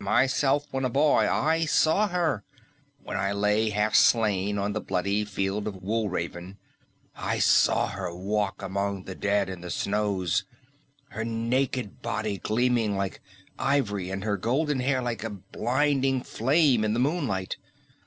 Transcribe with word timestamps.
Myself 0.00 0.66
when 0.70 0.84
a 0.84 0.90
boy 0.90 1.26
I 1.32 1.64
saw 1.64 2.08
her, 2.08 2.44
when 3.02 3.16
I 3.16 3.32
lay 3.32 3.70
half 3.70 3.94
slain 3.94 4.58
on 4.58 4.74
the 4.74 4.82
bloody 4.82 5.24
field 5.24 5.66
of 5.66 5.76
Wolraven. 5.76 6.58
I 7.16 7.38
saw 7.38 7.86
her 7.86 8.14
walk 8.14 8.60
among 8.60 9.04
the 9.04 9.14
dead 9.14 9.48
in 9.48 9.62
the 9.62 9.70
snows, 9.70 10.44
her 11.08 11.24
naked 11.24 12.02
body 12.02 12.36
gleaming 12.36 12.98
like 12.98 13.22
ivory 13.58 14.10
and 14.10 14.24
her 14.24 14.36
golden 14.36 14.80
hair 14.80 15.00
like 15.00 15.24
a 15.24 15.30
blinding 15.30 16.20
flame 16.22 16.84
in 16.84 16.92
the 16.92 17.00
moonlight. 17.00 17.56